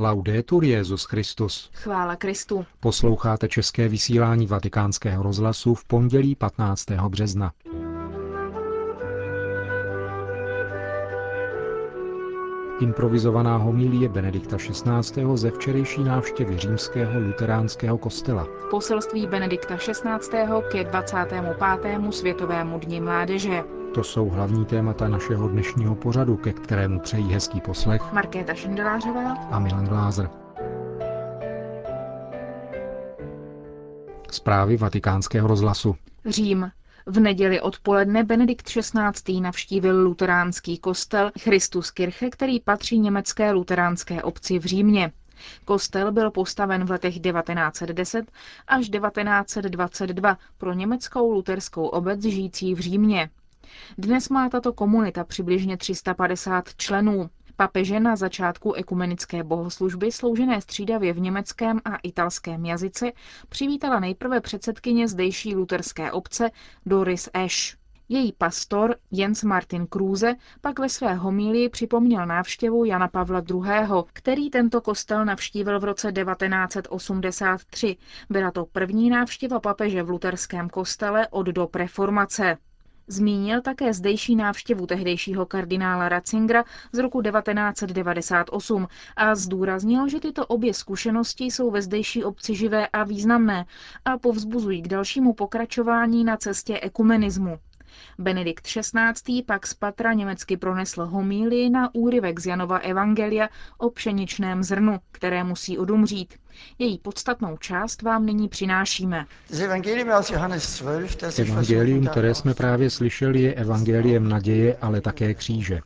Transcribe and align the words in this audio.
Laudetur 0.00 0.64
Jezus 0.64 1.04
Christus. 1.04 1.70
Chvála 1.74 2.16
Kristu. 2.16 2.66
Posloucháte 2.80 3.48
české 3.48 3.88
vysílání 3.88 4.46
Vatikánského 4.46 5.22
rozhlasu 5.22 5.74
v 5.74 5.84
pondělí 5.84 6.34
15. 6.34 6.90
března. 6.90 7.52
Improvizovaná 12.80 13.56
homilie 13.56 14.08
Benedikta 14.08 14.56
XVI. 14.56 15.24
ze 15.34 15.50
včerejší 15.50 16.04
návštěvy 16.04 16.58
římského 16.58 17.20
luteránského 17.20 17.98
kostela. 17.98 18.46
Poselství 18.70 19.26
Benedikta 19.26 19.76
XVI. 19.76 20.38
ke 20.72 20.84
25. 20.84 22.12
Světovému 22.12 22.78
dni 22.78 23.00
mládeže. 23.00 23.64
To 23.94 24.04
jsou 24.04 24.28
hlavní 24.28 24.64
témata 24.64 25.08
našeho 25.08 25.48
dnešního 25.48 25.94
pořadu, 25.94 26.36
ke 26.36 26.52
kterému 26.52 27.00
přejí 27.00 27.32
hezký 27.32 27.60
poslech 27.60 28.12
Markéta 28.12 28.54
Šindelářová 28.54 29.32
a 29.32 29.58
Milan 29.58 29.86
Glázer. 29.86 30.30
Zprávy 34.30 34.76
vatikánského 34.76 35.48
rozhlasu. 35.48 35.96
Řím. 36.26 36.70
V 37.10 37.20
neděli 37.20 37.60
odpoledne 37.60 38.24
Benedikt 38.24 38.66
XVI. 38.68 39.40
navštívil 39.40 40.02
luteránský 40.02 40.78
kostel 40.78 41.30
Christuskirche, 41.40 42.30
který 42.30 42.60
patří 42.60 42.98
německé 42.98 43.50
luteránské 43.52 44.22
obci 44.22 44.58
v 44.58 44.64
Římě. 44.64 45.12
Kostel 45.64 46.12
byl 46.12 46.30
postaven 46.30 46.84
v 46.84 46.90
letech 46.90 47.20
1910 47.20 48.32
až 48.66 48.88
1922 48.88 50.38
pro 50.58 50.72
německou 50.72 51.32
luterskou 51.32 51.86
obec 51.86 52.22
žijící 52.22 52.74
v 52.74 52.78
Římě. 52.78 53.30
Dnes 53.98 54.28
má 54.28 54.48
tato 54.48 54.72
komunita 54.72 55.24
přibližně 55.24 55.76
350 55.76 56.74
členů. 56.76 57.30
Papeže 57.60 58.00
na 58.00 58.16
začátku 58.16 58.72
ekumenické 58.72 59.44
bohoslužby 59.44 60.12
sloužené 60.12 60.60
střídavě 60.60 61.12
v 61.12 61.20
německém 61.20 61.80
a 61.84 61.96
italském 61.96 62.64
jazyce 62.64 63.12
přivítala 63.48 64.00
nejprve 64.00 64.40
předsedkyně 64.40 65.08
zdejší 65.08 65.54
luterské 65.54 66.12
obce 66.12 66.50
Doris 66.86 67.28
Esch. 67.34 67.76
Její 68.08 68.32
pastor 68.32 68.96
Jens 69.10 69.42
Martin 69.42 69.86
Kruse 69.86 70.34
pak 70.60 70.78
ve 70.78 70.88
své 70.88 71.14
homílii 71.14 71.68
připomněl 71.68 72.26
návštěvu 72.26 72.84
Jana 72.84 73.08
Pavla 73.08 73.42
II., 73.50 74.02
který 74.12 74.50
tento 74.50 74.80
kostel 74.80 75.24
navštívil 75.24 75.80
v 75.80 75.84
roce 75.84 76.12
1983. 76.12 77.96
Byla 78.30 78.50
to 78.50 78.64
první 78.66 79.10
návštěva 79.10 79.60
papeže 79.60 80.02
v 80.02 80.10
luterském 80.10 80.68
kostele 80.70 81.28
od 81.28 81.46
do 81.46 81.68
reformace. 81.74 82.58
Zmínil 83.08 83.60
také 83.60 83.92
zdejší 83.92 84.36
návštěvu 84.36 84.86
tehdejšího 84.86 85.46
kardinála 85.46 86.08
Ratzingera 86.08 86.64
z 86.92 86.98
roku 86.98 87.22
1998 87.22 88.88
a 89.16 89.34
zdůraznil, 89.34 90.08
že 90.08 90.20
tyto 90.20 90.46
obě 90.46 90.74
zkušenosti 90.74 91.44
jsou 91.44 91.70
ve 91.70 91.82
zdejší 91.82 92.24
obci 92.24 92.54
živé 92.54 92.86
a 92.86 93.04
významné 93.04 93.66
a 94.04 94.18
povzbuzují 94.18 94.82
k 94.82 94.88
dalšímu 94.88 95.32
pokračování 95.32 96.24
na 96.24 96.36
cestě 96.36 96.80
ekumenismu. 96.80 97.58
Benedikt 98.18 98.66
XVI. 98.66 99.42
pak 99.42 99.66
z 99.66 99.74
patra 99.74 100.12
německy 100.12 100.56
pronesl 100.56 101.04
homílii 101.06 101.70
na 101.70 101.94
úryvek 101.94 102.40
z 102.40 102.46
Janova 102.46 102.78
Evangelia 102.78 103.48
o 103.78 103.90
pšeničném 103.90 104.62
zrnu, 104.62 104.98
které 105.12 105.44
musí 105.44 105.78
odumřít. 105.78 106.34
Její 106.78 106.98
podstatnou 106.98 107.56
část 107.56 108.02
vám 108.02 108.26
nyní 108.26 108.48
přinášíme. 108.48 109.26
Evangelium, 111.38 112.06
které 112.06 112.34
jsme 112.34 112.54
právě 112.54 112.90
slyšeli, 112.90 113.40
je 113.40 113.54
evangeliem 113.54 114.28
naděje, 114.28 114.76
ale 114.76 115.00
také 115.00 115.34
kříže. 115.34 115.80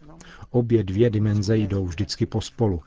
Obě 0.50 0.84
dvě 0.84 1.10
dimenze 1.10 1.56
jdou 1.56 1.86
vždycky 1.86 2.26
pospolu. 2.26 2.82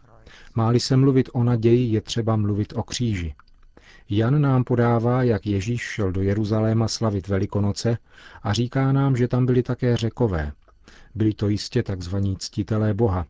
Máli 0.55 0.80
se 0.80 0.97
mluvit 0.97 1.30
o 1.33 1.43
naději, 1.43 1.93
je 1.93 2.02
třeba 2.02 2.36
mluvit 2.36 2.73
o 2.75 2.83
kříži. 2.83 3.36
Jan 4.09 4.42
nám 4.42 4.64
podává, 4.64 5.23
jak 5.23 5.48
Ježíš 5.48 5.81
šel 5.81 6.11
do 6.11 6.22
Jeruzaléma 6.22 6.88
slavit 6.88 7.28
Velikonoce 7.28 7.98
a 8.43 8.54
říká 8.54 8.92
nám, 8.92 9.16
že 9.16 9.27
tam 9.27 9.45
byli 9.45 9.64
také 9.64 9.98
řekové. 9.98 10.52
Byli 11.16 11.33
to 11.33 11.49
jistě 11.49 11.83
takzvaní 11.83 12.38
ctitelé 12.38 12.93
Boha. 12.93 13.26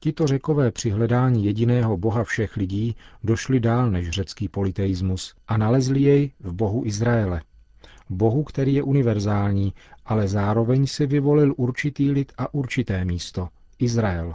Tito 0.00 0.26
řekové 0.26 0.70
při 0.70 0.90
hledání 0.90 1.44
jediného 1.44 1.96
Boha 1.96 2.24
všech 2.24 2.56
lidí 2.56 2.96
došli 3.24 3.60
dál 3.60 3.90
než 3.90 4.10
řecký 4.10 4.48
politeismus 4.48 5.34
a 5.48 5.56
nalezli 5.56 6.00
jej 6.00 6.32
v 6.40 6.52
Bohu 6.52 6.82
Izraele. 6.86 7.42
Bohu, 8.10 8.44
který 8.44 8.74
je 8.74 8.82
univerzální, 8.82 9.72
ale 10.06 10.28
zároveň 10.28 10.86
si 10.86 11.06
vyvolil 11.06 11.54
určitý 11.56 12.10
lid 12.10 12.32
a 12.38 12.54
určité 12.54 13.04
místo– 13.04 13.48
Izrael. 13.78 14.34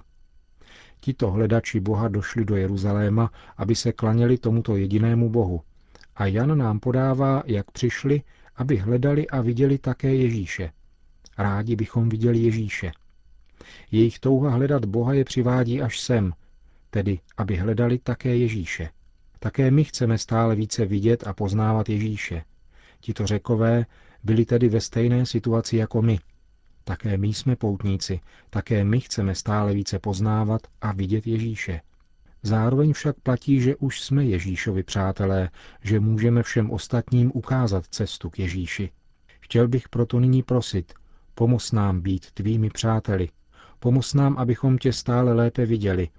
Tito 0.99 1.31
hledači 1.31 1.79
Boha 1.79 2.07
došli 2.07 2.45
do 2.45 2.55
Jeruzaléma, 2.55 3.31
aby 3.57 3.75
se 3.75 3.91
klaněli 3.91 4.37
tomuto 4.37 4.75
jedinému 4.75 5.29
Bohu, 5.29 5.61
a 6.17 6.25
Jan 6.25 6.57
nám 6.57 6.79
podává, 6.79 7.43
jak 7.45 7.71
přišli, 7.71 8.21
aby 8.55 8.77
hledali 8.77 9.27
a 9.27 9.41
viděli 9.41 9.77
také 9.77 10.15
Ježíše. 10.15 10.71
Rádi 11.37 11.75
bychom 11.75 12.09
viděli 12.09 12.39
Ježíše. 12.39 12.91
Jejich 13.91 14.19
touha 14.19 14.49
hledat 14.49 14.85
Boha 14.85 15.13
je 15.13 15.25
přivádí 15.25 15.81
až 15.81 15.99
sem, 15.99 16.33
tedy 16.89 17.19
aby 17.37 17.55
hledali 17.55 17.97
také 17.99 18.37
Ježíše. 18.37 18.89
Také 19.39 19.71
my 19.71 19.83
chceme 19.83 20.17
stále 20.17 20.55
více 20.55 20.85
vidět 20.85 21.27
a 21.27 21.33
poznávat 21.33 21.89
Ježíše. 21.89 22.43
Tito 22.99 23.27
řekové 23.27 23.85
byli 24.23 24.45
tedy 24.45 24.69
ve 24.69 24.81
stejné 24.81 25.25
situaci 25.25 25.77
jako 25.77 26.01
my. 26.01 26.19
Také 26.83 27.17
my 27.17 27.27
jsme 27.27 27.55
poutníci, 27.55 28.19
také 28.49 28.83
my 28.83 28.99
chceme 28.99 29.35
stále 29.35 29.73
více 29.73 29.99
poznávat 29.99 30.61
a 30.81 30.91
vidět 30.91 31.27
Ježíše. 31.27 31.81
Zároveň 32.43 32.93
však 32.93 33.15
platí, 33.19 33.61
že 33.61 33.75
už 33.75 34.01
jsme 34.01 34.25
Ježíšovi 34.25 34.83
přátelé, 34.83 35.49
že 35.83 35.99
můžeme 35.99 36.43
všem 36.43 36.71
ostatním 36.71 37.31
ukázat 37.33 37.85
cestu 37.85 38.29
k 38.29 38.39
Ježíši. 38.39 38.91
Chtěl 39.39 39.67
bych 39.67 39.89
proto 39.89 40.19
nyní 40.19 40.43
prosit, 40.43 40.93
pomoz 41.35 41.71
nám 41.71 42.01
být 42.01 42.31
tvými 42.31 42.69
přáteli, 42.69 43.29
pomoz 43.79 44.13
nám, 44.13 44.37
abychom 44.37 44.77
tě 44.77 44.93
stále 44.93 45.33
lépe 45.33 45.65
viděli, 45.65 46.09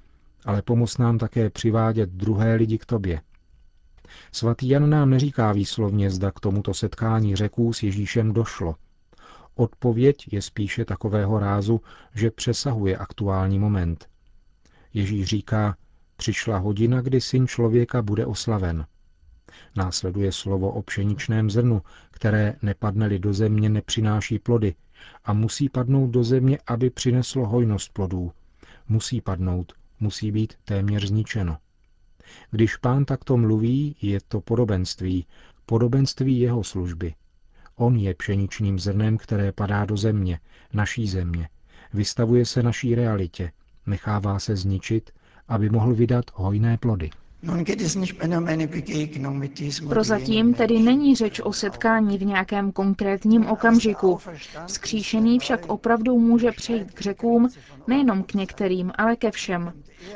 ale 0.44 0.62
pomoz 0.62 0.98
nám 0.98 1.18
také 1.18 1.50
přivádět 1.50 2.10
druhé 2.10 2.54
lidi 2.54 2.78
k 2.78 2.86
tobě. 2.86 3.20
Svatý 4.32 4.68
Jan 4.68 4.90
nám 4.90 5.10
neříká 5.10 5.52
výslovně, 5.52 6.10
zda 6.10 6.30
k 6.30 6.40
tomuto 6.40 6.74
setkání 6.74 7.36
řeků 7.36 7.72
s 7.72 7.82
Ježíšem 7.82 8.32
došlo. 8.32 8.74
Odpověď 9.54 10.32
je 10.32 10.42
spíše 10.42 10.84
takového 10.84 11.38
rázu, 11.38 11.80
že 12.14 12.30
přesahuje 12.30 12.96
aktuální 12.96 13.58
moment. 13.58 14.08
Ježíš 14.94 15.26
říká, 15.26 15.76
Přišla 16.18 16.58
hodina, 16.58 17.00
kdy 17.00 17.20
syn 17.20 17.46
člověka 17.46 18.02
bude 18.02 18.26
oslaven. 18.26 18.86
Následuje 19.76 20.32
slovo 20.32 20.70
o 20.70 20.82
pšeničném 20.82 21.50
zrnu, 21.50 21.82
které 22.10 22.56
nepadne 22.62 23.18
do 23.18 23.32
země, 23.32 23.68
nepřináší 23.68 24.38
plody 24.38 24.74
a 25.24 25.32
musí 25.32 25.68
padnout 25.68 26.10
do 26.10 26.24
země, 26.24 26.58
aby 26.66 26.90
přineslo 26.90 27.46
hojnost 27.46 27.92
plodů. 27.92 28.32
Musí 28.88 29.20
padnout, 29.20 29.72
musí 30.00 30.32
být 30.32 30.54
téměř 30.64 31.08
zničeno. 31.08 31.58
Když 32.50 32.76
pán 32.76 33.04
takto 33.04 33.36
mluví, 33.36 33.96
je 34.02 34.20
to 34.28 34.40
podobenství, 34.40 35.26
podobenství 35.66 36.40
jeho 36.40 36.64
služby. 36.64 37.14
On 37.76 37.96
je 37.96 38.14
pšeničným 38.14 38.78
zrnem, 38.78 39.18
které 39.18 39.52
padá 39.52 39.84
do 39.84 39.96
země, 39.96 40.40
naší 40.72 41.08
země, 41.08 41.48
vystavuje 41.92 42.46
se 42.46 42.62
naší 42.62 42.94
realitě, 42.94 43.52
nechává 43.86 44.38
se 44.38 44.56
zničit 44.56 45.10
aby 45.48 45.70
mohl 45.70 45.94
vydat 45.94 46.24
hojné 46.34 46.78
plody. 46.78 47.10
Prozatím 49.88 50.54
tedy 50.54 50.78
není 50.78 51.16
řeč 51.16 51.40
o 51.40 51.52
setkání 51.52 52.18
v 52.18 52.24
nějakém 52.24 52.72
konkrétním 52.72 53.46
okamžiku. 53.46 54.18
Skříšený 54.66 55.38
však 55.38 55.66
opravdu 55.66 56.18
může 56.18 56.52
přejít 56.52 56.90
k 56.92 57.00
řekům, 57.00 57.48
nejenom 57.86 58.22
k 58.22 58.34
některým, 58.34 58.92
ale 58.98 59.16
ke 59.16 59.30
všem. 59.30 59.72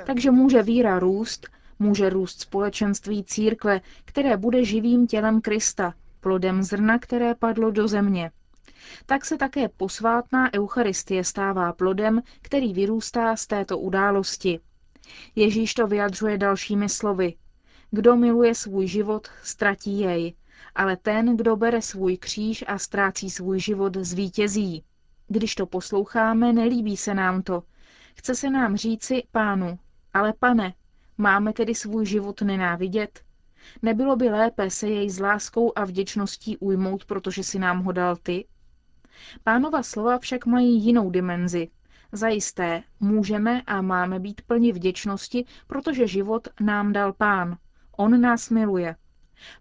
Takže 0.06 0.30
může 0.30 0.62
víra 0.62 0.98
růst, 0.98 1.46
může 1.78 2.10
růst 2.10 2.40
společenství 2.40 3.24
církve, 3.24 3.80
které 4.04 4.36
bude 4.36 4.64
živým 4.64 5.06
tělem 5.06 5.40
Krista, 5.40 5.94
plodem 6.20 6.62
zrna, 6.62 6.98
které 6.98 7.34
padlo 7.34 7.70
do 7.70 7.88
země. 7.88 8.30
Tak 9.06 9.24
se 9.24 9.36
také 9.36 9.68
posvátná 9.68 10.54
Eucharistie 10.54 11.24
stává 11.24 11.72
plodem, 11.72 12.22
který 12.42 12.72
vyrůstá 12.72 13.36
z 13.36 13.46
této 13.46 13.78
události. 13.78 14.60
Ježíš 15.36 15.74
to 15.74 15.86
vyjadřuje 15.86 16.38
dalšími 16.38 16.88
slovy. 16.88 17.34
Kdo 17.90 18.16
miluje 18.16 18.54
svůj 18.54 18.86
život, 18.86 19.28
ztratí 19.42 20.00
jej, 20.00 20.34
ale 20.74 20.96
ten, 20.96 21.36
kdo 21.36 21.56
bere 21.56 21.82
svůj 21.82 22.16
kříž 22.16 22.64
a 22.68 22.78
ztrácí 22.78 23.30
svůj 23.30 23.60
život, 23.60 23.96
zvítězí. 23.96 24.84
Když 25.28 25.54
to 25.54 25.66
posloucháme, 25.66 26.52
nelíbí 26.52 26.96
se 26.96 27.14
nám 27.14 27.42
to. 27.42 27.62
Chce 28.14 28.34
se 28.34 28.50
nám 28.50 28.76
říci, 28.76 29.22
pánu, 29.30 29.78
ale 30.14 30.32
pane, 30.38 30.74
máme 31.18 31.52
tedy 31.52 31.74
svůj 31.74 32.06
život 32.06 32.42
nenávidět? 32.42 33.20
Nebylo 33.82 34.16
by 34.16 34.28
lépe 34.28 34.70
se 34.70 34.88
jej 34.88 35.10
s 35.10 35.20
láskou 35.20 35.72
a 35.76 35.84
vděčností 35.84 36.56
ujmout, 36.56 37.04
protože 37.04 37.42
si 37.42 37.58
nám 37.58 37.82
ho 37.82 37.92
dal 37.92 38.16
ty? 38.16 38.46
Pánova 39.44 39.82
slova 39.82 40.18
však 40.18 40.46
mají 40.46 40.84
jinou 40.84 41.10
dimenzi. 41.10 41.68
Zajisté 42.14 42.82
můžeme 43.00 43.62
a 43.62 43.82
máme 43.82 44.20
být 44.20 44.42
plni 44.42 44.72
vděčnosti, 44.72 45.44
protože 45.66 46.06
život 46.06 46.48
nám 46.60 46.92
dal 46.92 47.12
Pán. 47.12 47.56
On 47.96 48.20
nás 48.20 48.50
miluje. 48.50 48.96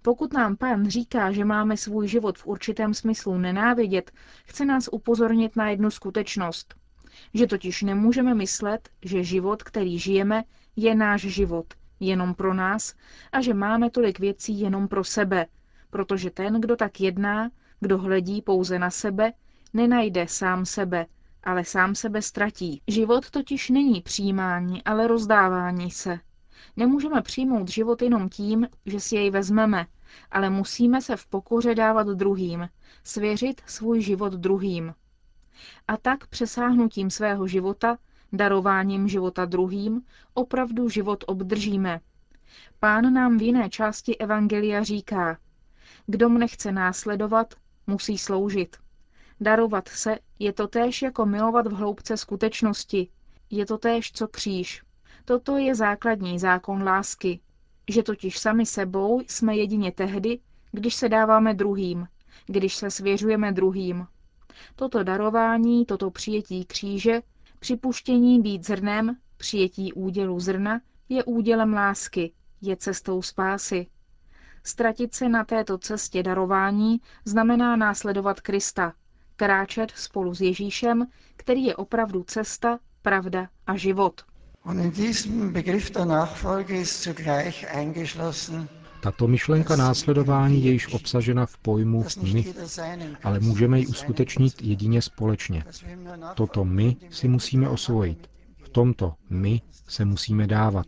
Pokud 0.01 0.33
nám 0.33 0.57
Pán 0.57 0.87
říká, 0.87 1.31
že 1.31 1.45
máme 1.45 1.77
svůj 1.77 2.07
život 2.07 2.37
v 2.37 2.47
určitém 2.47 2.93
smyslu 2.93 3.37
nenávidět, 3.37 4.11
chce 4.45 4.65
nás 4.65 4.89
upozornit 4.91 5.55
na 5.55 5.69
jednu 5.69 5.91
skutečnost. 5.91 6.75
Že 7.33 7.47
totiž 7.47 7.81
nemůžeme 7.81 8.33
myslet, 8.33 8.89
že 9.01 9.23
život, 9.23 9.63
který 9.63 9.99
žijeme, 9.99 10.43
je 10.75 10.95
náš 10.95 11.21
život, 11.21 11.73
jenom 11.99 12.33
pro 12.33 12.53
nás, 12.53 12.95
a 13.31 13.41
že 13.41 13.53
máme 13.53 13.89
tolik 13.89 14.19
věcí 14.19 14.59
jenom 14.59 14.87
pro 14.87 15.03
sebe, 15.03 15.45
protože 15.89 16.29
ten, 16.29 16.61
kdo 16.61 16.75
tak 16.75 17.01
jedná, 17.01 17.51
kdo 17.79 17.97
hledí 17.97 18.41
pouze 18.41 18.79
na 18.79 18.89
sebe, 18.89 19.33
nenajde 19.73 20.27
sám 20.27 20.65
sebe, 20.65 21.05
ale 21.43 21.65
sám 21.65 21.95
sebe 21.95 22.21
ztratí. 22.21 22.81
Život 22.87 23.29
totiž 23.29 23.69
není 23.69 24.01
přijímání, 24.01 24.83
ale 24.83 25.07
rozdávání 25.07 25.91
se. 25.91 26.19
Nemůžeme 26.77 27.21
přijmout 27.21 27.69
život 27.69 28.01
jenom 28.01 28.29
tím, 28.29 28.67
že 28.85 28.99
si 28.99 29.15
jej 29.15 29.29
vezmeme, 29.29 29.85
ale 30.31 30.49
musíme 30.49 31.01
se 31.01 31.15
v 31.15 31.25
pokoře 31.25 31.75
dávat 31.75 32.07
druhým, 32.07 32.69
svěřit 33.03 33.61
svůj 33.65 34.01
život 34.01 34.33
druhým. 34.33 34.93
A 35.87 35.97
tak 35.97 36.27
přesáhnutím 36.27 37.09
svého 37.09 37.47
života, 37.47 37.97
darováním 38.33 39.07
života 39.07 39.45
druhým, 39.45 40.01
opravdu 40.33 40.89
život 40.89 41.23
obdržíme. 41.27 41.99
Pán 42.79 43.13
nám 43.13 43.37
v 43.37 43.41
jiné 43.41 43.69
části 43.69 44.17
Evangelia 44.17 44.83
říká, 44.83 45.37
kdo 46.05 46.29
mne 46.29 46.47
chce 46.47 46.71
následovat, 46.71 47.53
musí 47.87 48.17
sloužit. 48.17 48.77
Darovat 49.41 49.87
se 49.87 50.17
je 50.39 50.53
to 50.53 50.67
též 50.67 51.01
jako 51.01 51.25
milovat 51.25 51.67
v 51.67 51.71
hloubce 51.73 52.17
skutečnosti. 52.17 53.07
Je 53.49 53.65
to 53.65 53.77
též 53.77 54.11
co 54.11 54.27
kříž. 54.27 54.83
Toto 55.25 55.57
je 55.57 55.75
základní 55.75 56.39
zákon 56.39 56.83
lásky, 56.83 57.39
že 57.89 58.03
totiž 58.03 58.39
sami 58.39 58.65
sebou 58.65 59.21
jsme 59.27 59.55
jedině 59.55 59.91
tehdy, 59.91 60.39
když 60.71 60.95
se 60.95 61.09
dáváme 61.09 61.53
druhým, 61.53 62.07
když 62.45 62.75
se 62.75 62.91
svěřujeme 62.91 63.51
druhým. 63.51 64.07
Toto 64.75 65.03
darování, 65.03 65.85
toto 65.85 66.11
přijetí 66.11 66.65
kříže, 66.65 67.21
připuštění 67.59 68.41
být 68.41 68.65
zrnem, 68.65 69.17
přijetí 69.37 69.93
údělu 69.93 70.39
zrna, 70.39 70.81
je 71.09 71.23
údělem 71.23 71.73
lásky, 71.73 72.31
je 72.61 72.75
cestou 72.75 73.21
spásy. 73.21 73.87
Ztratit 74.63 75.13
se 75.15 75.29
na 75.29 75.43
této 75.43 75.77
cestě 75.77 76.23
darování 76.23 77.01
znamená 77.25 77.75
následovat 77.75 78.41
Krista, 78.41 78.93
kráčet 79.41 79.91
spolu 79.95 80.33
s 80.35 80.41
Ježíšem, 80.41 81.07
který 81.37 81.63
je 81.65 81.75
opravdu 81.75 82.23
cesta, 82.23 82.79
pravda 83.01 83.47
a 83.67 83.77
život. 83.77 84.21
Tato 89.01 89.27
myšlenka 89.27 89.75
následování 89.75 90.65
je 90.65 90.71
již 90.71 90.93
obsažena 90.93 91.45
v 91.45 91.57
pojmu 91.57 92.05
my, 92.33 92.53
ale 93.23 93.39
můžeme 93.39 93.79
ji 93.79 93.87
uskutečnit 93.87 94.61
jedině 94.61 95.01
společně. 95.01 95.63
Toto 96.35 96.65
my 96.65 96.95
si 97.09 97.27
musíme 97.27 97.69
osvojit. 97.69 98.29
V 98.63 98.69
tomto 98.69 99.13
my 99.29 99.61
se 99.87 100.05
musíme 100.05 100.47
dávat. 100.47 100.85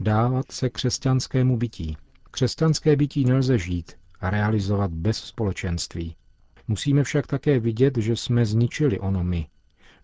Dávat 0.00 0.52
se 0.52 0.70
křesťanskému 0.70 1.56
bytí. 1.56 1.96
Křesťanské 2.30 2.96
bytí 2.96 3.24
nelze 3.24 3.58
žít 3.58 3.92
a 4.20 4.30
realizovat 4.30 4.90
bez 4.90 5.16
společenství. 5.16 6.16
Musíme 6.68 7.04
však 7.04 7.26
také 7.26 7.60
vidět, 7.60 7.98
že 7.98 8.16
jsme 8.16 8.46
zničili 8.46 9.00
ono 9.00 9.24
my, 9.24 9.46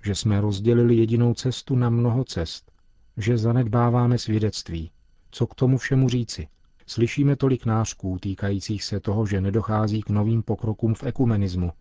že 0.05 0.15
jsme 0.15 0.41
rozdělili 0.41 0.97
jedinou 0.97 1.35
cestu 1.35 1.77
na 1.77 1.91
mnoho 1.91 2.25
cest, 2.25 2.73
že 3.17 3.39
zanedbáváme 3.39 4.19
svědectví. 4.19 4.91
Co 5.31 5.47
k 5.47 5.55
tomu 5.55 5.79
všemu 5.79 6.09
říci? 6.09 6.49
Slyšíme 6.87 7.37
tolik 7.37 7.67
nářků 7.67 8.19
týkajících 8.19 8.85
se 8.85 9.01
toho, 9.01 9.27
že 9.27 9.41
nedochází 9.41 10.03
k 10.03 10.11
novým 10.11 10.43
pokrokům 10.43 10.95
v 10.95 11.05
ekumenismu. 11.05 11.73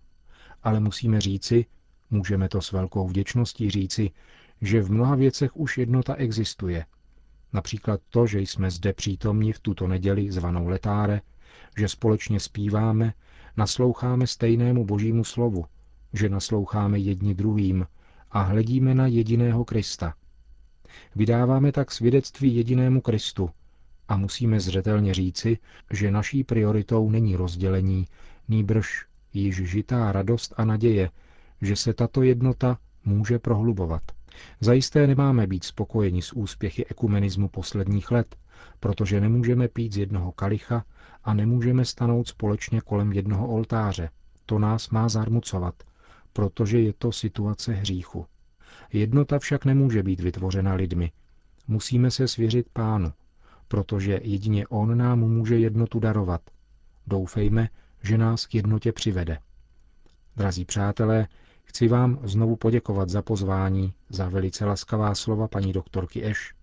Ale 0.63 0.79
musíme 0.79 1.21
říci, 1.21 1.65
můžeme 2.09 2.49
to 2.49 2.61
s 2.61 2.71
velkou 2.71 3.07
vděčností 3.07 3.69
říci, 3.69 4.11
že 4.61 4.81
v 4.81 4.91
mnoha 4.91 5.15
věcech 5.15 5.57
už 5.57 5.77
jednota 5.77 6.15
existuje. 6.15 6.85
Například 7.53 8.01
to, 8.09 8.27
že 8.27 8.39
jsme 8.39 8.71
zde 8.71 8.93
přítomni 8.93 9.53
v 9.53 9.59
tuto 9.59 9.87
neděli 9.87 10.31
zvanou 10.31 10.67
letáre, 10.67 11.21
že 11.77 11.87
společně 11.87 12.39
zpíváme, 12.39 13.13
nasloucháme 13.57 14.27
stejnému 14.27 14.85
božímu 14.85 15.23
slovu, 15.23 15.65
že 16.13 16.29
nasloucháme 16.29 16.99
jedni 16.99 17.33
druhým 17.33 17.85
a 18.31 18.41
hledíme 18.41 18.95
na 18.95 19.07
jediného 19.07 19.65
Krista. 19.65 20.13
Vydáváme 21.15 21.71
tak 21.71 21.91
svědectví 21.91 22.55
jedinému 22.55 23.01
Kristu 23.01 23.49
a 24.07 24.17
musíme 24.17 24.59
zřetelně 24.59 25.13
říci, 25.13 25.57
že 25.91 26.11
naší 26.11 26.43
prioritou 26.43 27.09
není 27.09 27.35
rozdělení, 27.35 28.07
nýbrž 28.47 29.05
již 29.33 29.55
žitá 29.55 30.11
radost 30.11 30.53
a 30.57 30.65
naděje, 30.65 31.09
že 31.61 31.75
se 31.75 31.93
tato 31.93 32.21
jednota 32.23 32.77
může 33.05 33.39
prohlubovat. 33.39 34.01
Zajisté 34.59 35.07
nemáme 35.07 35.47
být 35.47 35.63
spokojeni 35.63 36.21
s 36.21 36.33
úspěchy 36.33 36.85
ekumenismu 36.85 37.47
posledních 37.47 38.11
let, 38.11 38.35
protože 38.79 39.21
nemůžeme 39.21 39.67
pít 39.67 39.93
z 39.93 39.97
jednoho 39.97 40.31
kalicha 40.31 40.85
a 41.23 41.33
nemůžeme 41.33 41.85
stanout 41.85 42.27
společně 42.27 42.81
kolem 42.81 43.11
jednoho 43.13 43.47
oltáře. 43.47 44.09
To 44.45 44.59
nás 44.59 44.89
má 44.89 45.09
zarmucovat, 45.09 45.75
protože 46.33 46.79
je 46.79 46.93
to 46.93 47.11
situace 47.11 47.73
hříchu. 47.73 48.25
Jednota 48.93 49.39
však 49.39 49.65
nemůže 49.65 50.03
být 50.03 50.19
vytvořena 50.19 50.73
lidmi. 50.73 51.11
Musíme 51.67 52.11
se 52.11 52.27
svěřit 52.27 52.67
pánu, 52.73 53.13
protože 53.67 54.19
jedině 54.23 54.67
on 54.67 54.97
nám 54.97 55.19
může 55.19 55.57
jednotu 55.57 55.99
darovat. 55.99 56.41
Doufejme, 57.07 57.69
že 58.03 58.17
nás 58.17 58.45
k 58.45 58.55
jednotě 58.55 58.91
přivede. 58.91 59.39
Drazí 60.35 60.65
přátelé, 60.65 61.27
chci 61.63 61.87
vám 61.87 62.19
znovu 62.23 62.55
poděkovat 62.55 63.09
za 63.09 63.21
pozvání, 63.21 63.93
za 64.09 64.29
velice 64.29 64.65
laskavá 64.65 65.15
slova 65.15 65.47
paní 65.47 65.73
doktorky 65.73 66.25
Eš. 66.25 66.53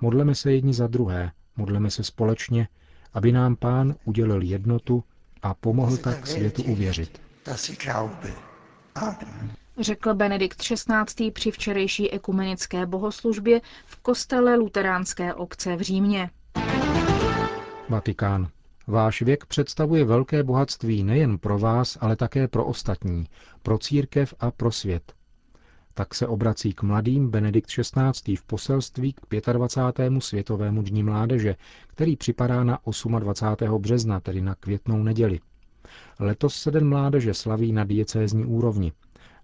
Modleme 0.00 0.34
se 0.34 0.52
jedni 0.52 0.74
za 0.74 0.86
druhé, 0.86 1.32
modleme 1.56 1.90
se 1.90 2.04
společně, 2.04 2.68
aby 3.14 3.32
nám 3.32 3.56
pán 3.56 3.94
udělil 4.04 4.42
jednotu 4.42 5.04
a 5.42 5.54
pomohl 5.54 5.96
tak 5.96 6.26
světu 6.26 6.62
uvěřit. 6.62 7.20
Řekl 9.80 10.14
Benedikt 10.14 10.58
XVI. 10.62 11.30
při 11.30 11.50
včerejší 11.50 12.10
ekumenické 12.12 12.86
bohoslužbě 12.86 13.60
v 13.86 13.96
kostele 13.96 14.56
luteránské 14.56 15.34
obce 15.34 15.76
v 15.76 15.80
Římě. 15.80 16.30
Vatikán. 17.88 18.48
Váš 18.86 19.22
věk 19.22 19.46
představuje 19.46 20.04
velké 20.04 20.42
bohatství 20.42 21.02
nejen 21.04 21.38
pro 21.38 21.58
vás, 21.58 21.98
ale 22.00 22.16
také 22.16 22.48
pro 22.48 22.64
ostatní, 22.64 23.26
pro 23.62 23.78
církev 23.78 24.34
a 24.40 24.50
pro 24.50 24.72
svět. 24.72 25.12
Tak 25.98 26.14
se 26.14 26.26
obrací 26.26 26.72
k 26.72 26.82
mladým 26.82 27.30
Benedikt 27.30 27.70
XVI. 27.70 28.36
v 28.36 28.44
poselství 28.44 29.12
k 29.12 29.52
25. 29.52 30.12
světovému 30.22 30.82
dní 30.82 31.02
mládeže, 31.02 31.56
který 31.86 32.16
připadá 32.16 32.64
na 32.64 32.78
28. 33.18 33.78
března, 33.78 34.20
tedy 34.20 34.40
na 34.40 34.54
květnou 34.54 35.02
neděli. 35.02 35.40
Letos 36.20 36.54
se 36.56 36.70
Den 36.70 36.88
mládeže 36.88 37.34
slaví 37.34 37.72
na 37.72 37.84
diecézní 37.84 38.44
úrovni. 38.44 38.92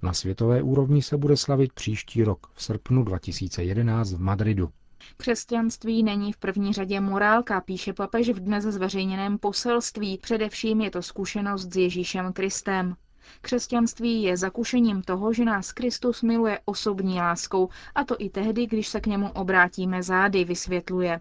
Na 0.02 0.12
světové 0.12 0.62
úrovni 0.62 1.02
se 1.02 1.16
bude 1.16 1.37
slavit 1.37 1.73
příští 1.73 2.25
rok 2.25 2.47
v 2.54 2.62
srpnu 2.62 3.04
2011 3.04 4.12
v 4.12 4.21
Madridu. 4.21 4.68
Křesťanství 5.16 6.02
není 6.02 6.32
v 6.32 6.37
první 6.37 6.73
řadě 6.73 7.00
morálka, 7.00 7.61
píše 7.61 7.92
papež 7.92 8.28
v 8.28 8.40
dnes 8.40 8.64
zveřejněném 8.64 9.38
poselství. 9.38 10.18
Především 10.18 10.80
je 10.80 10.90
to 10.90 11.02
zkušenost 11.02 11.73
s 11.73 11.76
Ježíšem 11.76 12.32
Kristem. 12.32 12.94
Křesťanství 13.41 14.23
je 14.23 14.37
zakušením 14.37 15.02
toho, 15.02 15.33
že 15.33 15.45
nás 15.45 15.73
Kristus 15.73 16.23
miluje 16.23 16.61
osobní 16.64 17.19
láskou, 17.19 17.69
a 17.95 18.05
to 18.05 18.17
i 18.19 18.31
tehdy, 18.31 18.67
když 18.67 18.88
se 18.88 19.00
k 19.00 19.07
němu 19.07 19.31
obrátíme 19.33 20.02
zády, 20.02 20.45
vysvětluje. 20.45 21.21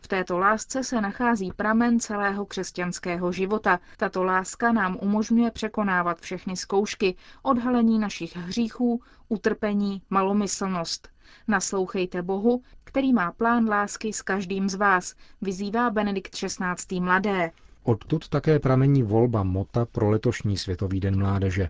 V 0.00 0.08
této 0.08 0.38
lásce 0.38 0.84
se 0.84 1.00
nachází 1.00 1.52
pramen 1.52 2.00
celého 2.00 2.46
křesťanského 2.46 3.32
života. 3.32 3.80
Tato 3.96 4.24
láska 4.24 4.72
nám 4.72 4.98
umožňuje 5.00 5.50
překonávat 5.50 6.20
všechny 6.20 6.56
zkoušky, 6.56 7.16
odhalení 7.42 7.98
našich 7.98 8.36
hříchů, 8.36 9.02
utrpení, 9.28 10.02
malomyslnost. 10.10 11.08
Naslouchejte 11.48 12.22
Bohu, 12.22 12.62
který 12.84 13.12
má 13.12 13.32
plán 13.32 13.68
lásky 13.68 14.12
s 14.12 14.22
každým 14.22 14.68
z 14.68 14.74
vás, 14.74 15.14
vyzývá 15.40 15.90
Benedikt 15.90 16.34
XVI. 16.34 17.00
mladé. 17.00 17.50
Odtud 17.88 18.28
také 18.28 18.58
pramení 18.58 19.02
volba 19.02 19.42
mota 19.42 19.84
pro 19.84 20.10
letošní 20.10 20.56
Světový 20.56 21.00
den 21.00 21.18
mládeže. 21.18 21.68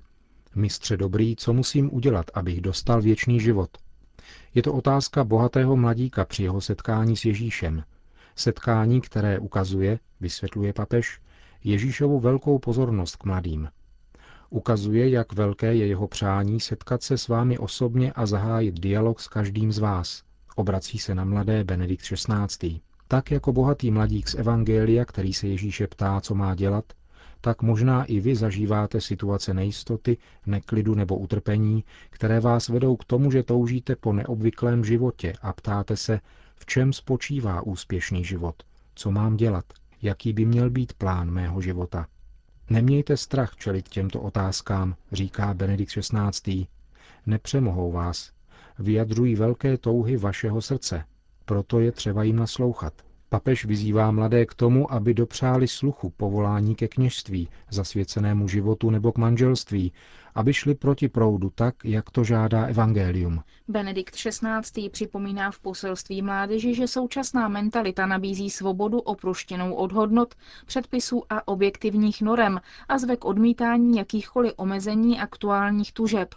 Mistře 0.54 0.96
dobrý, 0.96 1.36
co 1.36 1.52
musím 1.52 1.94
udělat, 1.94 2.26
abych 2.34 2.60
dostal 2.60 3.02
věčný 3.02 3.40
život? 3.40 3.70
Je 4.54 4.62
to 4.62 4.72
otázka 4.74 5.24
bohatého 5.24 5.76
mladíka 5.76 6.24
při 6.24 6.42
jeho 6.42 6.60
setkání 6.60 7.16
s 7.16 7.24
Ježíšem. 7.24 7.84
Setkání, 8.36 9.00
které 9.00 9.38
ukazuje, 9.38 9.98
vysvětluje 10.20 10.72
papež, 10.72 11.20
Ježíšovu 11.64 12.20
velkou 12.20 12.58
pozornost 12.58 13.16
k 13.16 13.24
mladým. 13.24 13.68
Ukazuje, 14.50 15.10
jak 15.10 15.32
velké 15.32 15.74
je 15.74 15.86
jeho 15.86 16.08
přání 16.08 16.60
setkat 16.60 17.02
se 17.02 17.18
s 17.18 17.28
vámi 17.28 17.58
osobně 17.58 18.12
a 18.12 18.26
zahájit 18.26 18.80
dialog 18.80 19.20
s 19.20 19.28
každým 19.28 19.72
z 19.72 19.78
vás. 19.78 20.22
Obrací 20.56 20.98
se 20.98 21.14
na 21.14 21.24
mladé 21.24 21.64
Benedikt 21.64 22.02
XVI. 22.02 22.80
Tak 23.08 23.30
jako 23.30 23.52
bohatý 23.52 23.90
mladík 23.90 24.28
z 24.28 24.34
Evangelia, 24.34 25.04
který 25.04 25.34
se 25.34 25.48
Ježíše 25.48 25.86
ptá, 25.86 26.20
co 26.20 26.34
má 26.34 26.54
dělat, 26.54 26.84
tak 27.40 27.62
možná 27.62 28.04
i 28.04 28.20
vy 28.20 28.36
zažíváte 28.36 29.00
situace 29.00 29.54
nejistoty, 29.54 30.16
neklidu 30.46 30.94
nebo 30.94 31.16
utrpení, 31.16 31.84
které 32.10 32.40
vás 32.40 32.68
vedou 32.68 32.96
k 32.96 33.04
tomu, 33.04 33.30
že 33.30 33.42
toužíte 33.42 33.96
po 33.96 34.12
neobvyklém 34.12 34.84
životě 34.84 35.32
a 35.42 35.52
ptáte 35.52 35.96
se, 35.96 36.20
v 36.56 36.66
čem 36.66 36.92
spočívá 36.92 37.62
úspěšný 37.62 38.24
život, 38.24 38.62
co 38.94 39.10
mám 39.10 39.36
dělat, 39.36 39.64
jaký 40.02 40.32
by 40.32 40.44
měl 40.44 40.70
být 40.70 40.92
plán 40.92 41.30
mého 41.30 41.60
života. 41.60 42.06
Nemějte 42.70 43.16
strach 43.16 43.56
čelit 43.56 43.88
těmto 43.88 44.20
otázkám, 44.20 44.94
říká 45.12 45.54
Benedikt 45.54 45.92
XVI. 45.92 46.66
Nepřemohou 47.26 47.92
vás. 47.92 48.32
Vyjadřují 48.78 49.34
velké 49.34 49.78
touhy 49.78 50.16
vašeho 50.16 50.62
srdce. 50.62 51.04
Proto 51.48 51.80
je 51.80 51.92
třeba 51.92 52.22
jim 52.22 52.36
naslouchat. 52.36 52.92
Papež 53.28 53.64
vyzývá 53.64 54.10
mladé 54.10 54.46
k 54.46 54.54
tomu, 54.54 54.92
aby 54.92 55.14
dopřáli 55.14 55.68
sluchu 55.68 56.10
povolání 56.10 56.74
ke 56.74 56.88
kněžství, 56.88 57.48
zasvěcenému 57.70 58.48
životu 58.48 58.90
nebo 58.90 59.12
k 59.12 59.18
manželství, 59.18 59.92
aby 60.34 60.54
šli 60.54 60.74
proti 60.74 61.08
proudu 61.08 61.50
tak, 61.54 61.74
jak 61.84 62.10
to 62.10 62.24
žádá 62.24 62.66
evangelium. 62.66 63.42
Benedikt 63.68 64.14
XVI. 64.14 64.88
připomíná 64.90 65.50
v 65.50 65.58
poselství 65.58 66.22
mládeži, 66.22 66.74
že 66.74 66.88
současná 66.88 67.48
mentalita 67.48 68.06
nabízí 68.06 68.50
svobodu 68.50 68.98
oproštěnou 68.98 69.74
od 69.74 69.92
hodnot, 69.92 70.34
předpisů 70.66 71.22
a 71.30 71.48
objektivních 71.48 72.22
norem 72.22 72.60
a 72.88 72.98
zve 72.98 73.16
k 73.16 73.24
odmítání 73.24 73.98
jakýchkoliv 73.98 74.52
omezení 74.56 75.20
aktuálních 75.20 75.92
tužeb, 75.92 76.34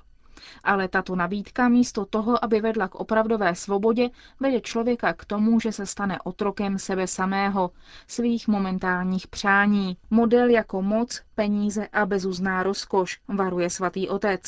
ale 0.63 0.87
tato 0.87 1.15
nabídka 1.15 1.69
místo 1.69 2.05
toho, 2.05 2.43
aby 2.43 2.61
vedla 2.61 2.87
k 2.87 2.95
opravdové 2.95 3.55
svobodě, 3.55 4.09
vede 4.39 4.61
člověka 4.61 5.13
k 5.13 5.25
tomu, 5.25 5.59
že 5.59 5.71
se 5.71 5.85
stane 5.85 6.19
otrokem 6.23 6.79
sebe 6.79 7.07
samého, 7.07 7.71
svých 8.07 8.47
momentálních 8.47 9.27
přání. 9.27 9.97
Model 10.09 10.49
jako 10.49 10.81
moc, 10.81 11.21
peníze 11.35 11.87
a 11.87 12.05
bezuzná 12.05 12.63
rozkoš, 12.63 13.19
varuje 13.27 13.69
svatý 13.69 14.09
otec. 14.09 14.41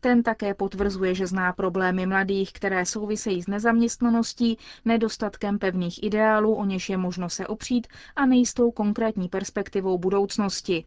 Ten 0.00 0.22
také 0.22 0.54
potvrzuje, 0.54 1.14
že 1.14 1.26
zná 1.26 1.52
problémy 1.52 2.06
mladých, 2.06 2.52
které 2.52 2.86
souvisejí 2.86 3.42
s 3.42 3.46
nezaměstnaností, 3.46 4.58
nedostatkem 4.84 5.58
pevných 5.58 6.02
ideálů, 6.02 6.54
o 6.54 6.64
něž 6.64 6.88
je 6.88 6.96
možno 6.96 7.30
se 7.30 7.46
opřít 7.46 7.86
a 8.16 8.26
nejistou 8.26 8.70
konkrétní 8.70 9.28
perspektivou 9.28 9.98
budoucnosti. 9.98 10.84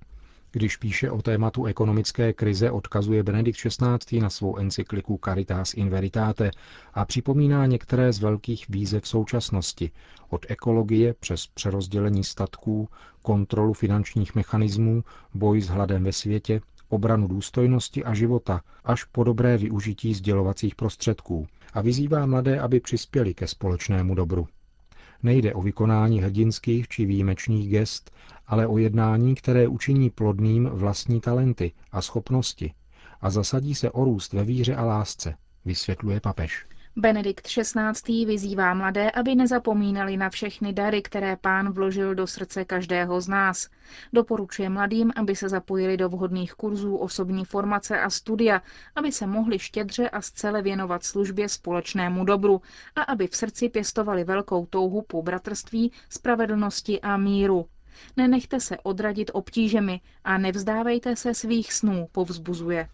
Když 0.51 0.77
píše 0.77 1.11
o 1.11 1.21
tématu 1.21 1.65
ekonomické 1.65 2.33
krize, 2.33 2.71
odkazuje 2.71 3.23
Benedikt 3.23 3.59
XVI. 3.59 4.19
na 4.21 4.29
svou 4.29 4.57
encykliku 4.57 5.19
Caritas 5.25 5.73
in 5.73 5.89
Veritate 5.89 6.51
a 6.93 7.05
připomíná 7.05 7.65
některé 7.65 8.13
z 8.13 8.19
velkých 8.19 8.69
výzev 8.69 9.07
současnosti, 9.07 9.91
od 10.29 10.45
ekologie 10.49 11.13
přes 11.19 11.47
přerozdělení 11.47 12.23
statků, 12.23 12.89
kontrolu 13.21 13.73
finančních 13.73 14.35
mechanismů, 14.35 15.03
boj 15.33 15.61
s 15.61 15.67
hladem 15.67 16.03
ve 16.03 16.11
světě, 16.11 16.61
obranu 16.89 17.27
důstojnosti 17.27 18.03
a 18.03 18.13
života, 18.13 18.61
až 18.83 19.03
po 19.03 19.23
dobré 19.23 19.57
využití 19.57 20.13
sdělovacích 20.13 20.75
prostředků 20.75 21.47
a 21.73 21.81
vyzývá 21.81 22.25
mladé, 22.25 22.59
aby 22.59 22.79
přispěli 22.79 23.33
ke 23.33 23.47
společnému 23.47 24.15
dobru. 24.15 24.47
Nejde 25.23 25.53
o 25.53 25.61
vykonání 25.61 26.21
hrdinských 26.21 26.87
či 26.87 27.05
výjimečných 27.05 27.69
gest, 27.69 28.11
ale 28.47 28.67
o 28.67 28.77
jednání, 28.77 29.35
které 29.35 29.67
učiní 29.67 30.09
plodným 30.09 30.65
vlastní 30.65 31.21
talenty 31.21 31.71
a 31.91 32.01
schopnosti 32.01 32.73
a 33.21 33.29
zasadí 33.29 33.75
se 33.75 33.91
o 33.91 34.03
růst 34.03 34.33
ve 34.33 34.43
víře 34.43 34.75
a 34.75 34.85
lásce, 34.85 35.35
vysvětluje 35.65 36.19
papež. 36.19 36.65
Benedikt 36.99 37.47
XVI. 37.47 38.25
vyzývá 38.25 38.73
mladé, 38.73 39.11
aby 39.11 39.35
nezapomínali 39.35 40.17
na 40.17 40.29
všechny 40.29 40.73
dary, 40.73 41.01
které 41.01 41.35
pán 41.35 41.71
vložil 41.71 42.15
do 42.15 42.27
srdce 42.27 42.65
každého 42.65 43.21
z 43.21 43.27
nás. 43.27 43.69
Doporučuje 44.13 44.69
mladým, 44.69 45.11
aby 45.15 45.35
se 45.35 45.49
zapojili 45.49 45.97
do 45.97 46.09
vhodných 46.09 46.53
kurzů 46.53 46.95
osobní 46.97 47.45
formace 47.45 47.99
a 47.99 48.09
studia, 48.09 48.61
aby 48.95 49.11
se 49.11 49.27
mohli 49.27 49.59
štědře 49.59 50.09
a 50.09 50.21
zcele 50.21 50.61
věnovat 50.61 51.03
službě 51.03 51.49
společnému 51.49 52.25
dobru 52.25 52.61
a 52.95 53.01
aby 53.01 53.27
v 53.27 53.35
srdci 53.35 53.69
pěstovali 53.69 54.23
velkou 54.23 54.65
touhu 54.65 55.01
po 55.01 55.21
bratrství, 55.21 55.91
spravedlnosti 56.09 57.01
a 57.01 57.17
míru. 57.17 57.65
Nenechte 58.17 58.59
se 58.59 58.77
odradit 58.77 59.31
obtížemi 59.33 60.01
a 60.23 60.37
nevzdávejte 60.37 61.15
se 61.15 61.33
svých 61.33 61.73
snů, 61.73 62.07
povzbuzuje. 62.11 62.89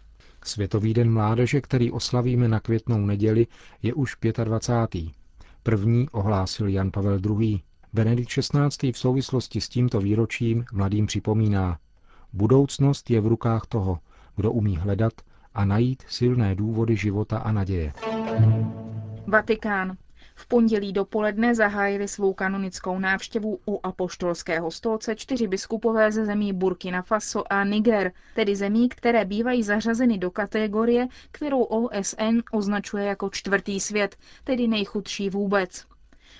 Světový 0.46 0.94
den 0.94 1.12
mládeže, 1.12 1.60
který 1.60 1.90
oslavíme 1.90 2.48
na 2.48 2.60
květnou 2.60 3.06
neděli, 3.06 3.46
je 3.82 3.94
už 3.94 4.16
25. 4.44 5.04
První 5.62 6.08
ohlásil 6.08 6.68
Jan 6.68 6.90
Pavel 6.90 7.20
II. 7.40 7.60
Benedikt 7.92 8.30
XVI. 8.30 8.92
v 8.92 8.98
souvislosti 8.98 9.60
s 9.60 9.68
tímto 9.68 10.00
výročím 10.00 10.64
mladým 10.72 11.06
připomíná, 11.06 11.78
budoucnost 12.32 13.10
je 13.10 13.20
v 13.20 13.26
rukách 13.26 13.66
toho, 13.66 13.98
kdo 14.36 14.52
umí 14.52 14.76
hledat 14.76 15.12
a 15.54 15.64
najít 15.64 16.02
silné 16.08 16.54
důvody 16.54 16.96
života 16.96 17.38
a 17.38 17.52
naděje. 17.52 17.92
Vatikán. 19.26 19.96
V 20.38 20.46
pondělí 20.46 20.92
dopoledne 20.92 21.54
zahájili 21.54 22.08
svou 22.08 22.34
kanonickou 22.34 22.98
návštěvu 22.98 23.58
u 23.68 23.80
apoštolského 23.82 24.70
stolce 24.70 25.16
čtyři 25.16 25.46
biskupové 25.48 26.12
ze 26.12 26.24
zemí 26.24 26.52
Burkina 26.52 27.02
Faso 27.02 27.52
a 27.52 27.64
Niger, 27.64 28.12
tedy 28.34 28.56
zemí, 28.56 28.88
které 28.88 29.24
bývají 29.24 29.62
zařazeny 29.62 30.18
do 30.18 30.30
kategorie, 30.30 31.06
kterou 31.32 31.62
OSN 31.62 32.38
označuje 32.52 33.04
jako 33.04 33.30
čtvrtý 33.30 33.80
svět, 33.80 34.16
tedy 34.44 34.68
nejchudší 34.68 35.30
vůbec. 35.30 35.86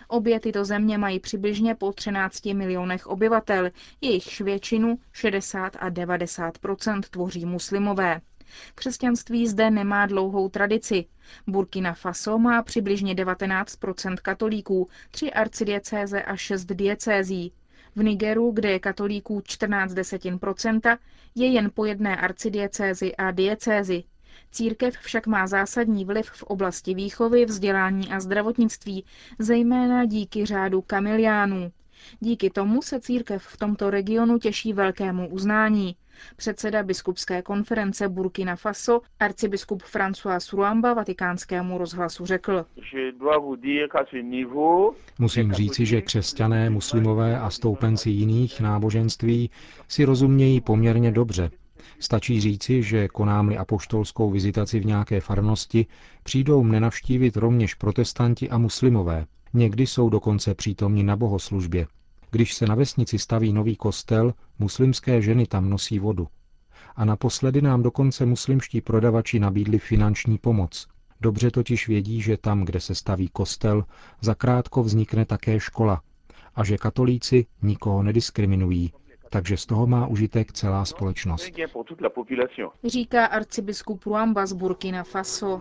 Obě 0.08 0.40
tyto 0.40 0.64
země 0.64 0.98
mají 0.98 1.20
přibližně 1.20 1.74
po 1.74 1.92
13 1.92 2.44
milionech 2.44 3.06
obyvatel, 3.06 3.70
jejichž 4.00 4.40
většinu 4.40 4.98
60 5.12 5.76
a 5.80 5.90
90% 5.90 7.00
tvoří 7.10 7.46
muslimové. 7.46 8.20
Křesťanství 8.74 9.46
zde 9.48 9.70
nemá 9.70 10.06
dlouhou 10.06 10.48
tradici. 10.48 11.04
Burkina 11.46 11.94
Faso 11.94 12.38
má 12.38 12.62
přibližně 12.62 13.14
19% 13.14 14.16
katolíků, 14.22 14.88
tři 15.10 15.32
arcidiecéze 15.32 16.22
a 16.22 16.36
šest 16.36 16.64
diecézí. 16.64 17.52
V 17.96 18.02
Nigeru, 18.02 18.50
kde 18.50 18.70
je 18.70 18.78
katolíků 18.78 19.40
14 19.44 19.94
desetin 19.94 20.38
procenta, 20.38 20.98
je 21.34 21.46
jen 21.46 21.70
po 21.74 21.84
jedné 21.84 22.16
arcidiecézi 22.16 23.16
a 23.16 23.30
diecézi. 23.30 24.04
Církev 24.50 24.94
však 24.98 25.26
má 25.26 25.46
zásadní 25.46 26.04
vliv 26.04 26.30
v 26.30 26.42
oblasti 26.42 26.94
výchovy, 26.94 27.44
vzdělání 27.44 28.08
a 28.12 28.20
zdravotnictví, 28.20 29.04
zejména 29.38 30.04
díky 30.04 30.46
řádu 30.46 30.82
kamiliánů. 30.82 31.72
Díky 32.20 32.50
tomu 32.50 32.82
se 32.82 33.00
církev 33.00 33.42
v 33.42 33.56
tomto 33.56 33.90
regionu 33.90 34.38
těší 34.38 34.72
velkému 34.72 35.28
uznání. 35.28 35.96
Předseda 36.36 36.82
biskupské 36.82 37.42
konference 37.42 38.08
Burkina 38.08 38.56
Faso, 38.56 39.00
arcibiskup 39.20 39.82
François 39.82 40.52
Ruamba 40.56 40.94
vatikánskému 40.94 41.78
rozhlasu 41.78 42.26
řekl. 42.26 42.66
Musím 45.18 45.52
říci, 45.52 45.86
že 45.86 46.02
křesťané, 46.02 46.70
muslimové 46.70 47.40
a 47.40 47.50
stoupenci 47.50 48.10
jiných 48.10 48.60
náboženství 48.60 49.50
si 49.88 50.04
rozumějí 50.04 50.60
poměrně 50.60 51.12
dobře. 51.12 51.50
Stačí 51.98 52.40
říci, 52.40 52.82
že 52.82 53.08
konámli 53.08 53.56
apoštolskou 53.56 54.30
vizitaci 54.30 54.80
v 54.80 54.86
nějaké 54.86 55.20
farnosti, 55.20 55.86
přijdou 56.22 56.62
mne 56.62 56.80
navštívit 56.80 57.36
rovněž 57.36 57.74
protestanti 57.74 58.50
a 58.50 58.58
muslimové. 58.58 59.26
Někdy 59.54 59.86
jsou 59.86 60.08
dokonce 60.10 60.54
přítomni 60.54 61.02
na 61.02 61.16
bohoslužbě. 61.16 61.86
Když 62.36 62.54
se 62.54 62.66
na 62.66 62.74
vesnici 62.74 63.18
staví 63.18 63.52
nový 63.52 63.76
kostel, 63.76 64.34
muslimské 64.58 65.22
ženy 65.22 65.46
tam 65.46 65.70
nosí 65.70 65.98
vodu. 65.98 66.28
A 66.96 67.04
naposledy 67.04 67.62
nám 67.62 67.82
dokonce 67.82 68.26
muslimští 68.26 68.80
prodavači 68.80 69.38
nabídli 69.38 69.78
finanční 69.78 70.38
pomoc. 70.38 70.88
Dobře 71.20 71.50
totiž 71.50 71.88
vědí, 71.88 72.22
že 72.22 72.36
tam, 72.36 72.64
kde 72.64 72.80
se 72.80 72.94
staví 72.94 73.28
kostel, 73.28 73.84
zakrátko 74.20 74.82
vznikne 74.82 75.24
také 75.24 75.60
škola 75.60 76.02
a 76.54 76.64
že 76.64 76.78
katolíci 76.78 77.46
nikoho 77.62 78.02
nediskriminují, 78.02 78.92
takže 79.30 79.56
z 79.56 79.66
toho 79.66 79.86
má 79.86 80.06
užitek 80.06 80.52
celá 80.52 80.84
společnost. 80.84 81.50
Říká 82.84 83.26
arcibiskup 83.26 84.04
Ruamba 84.04 84.46
z 84.46 84.52
Burkina 84.52 85.04
Faso. 85.04 85.60